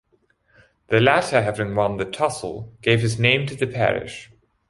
[0.87, 4.31] The latter having won the tussle gave his name to the parish.